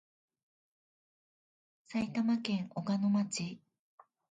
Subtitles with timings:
[1.85, 3.59] 埼玉県小鹿野町